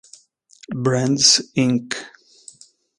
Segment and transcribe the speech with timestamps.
[0.73, 1.93] Brands, Inc..